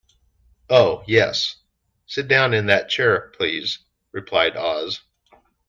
"Oh, 0.67 1.03
yes; 1.05 1.57
sit 2.07 2.27
down 2.27 2.55
in 2.55 2.65
that 2.65 2.89
chair, 2.89 3.31
please," 3.37 3.77
replied 4.11 4.57
Oz. 4.57 4.99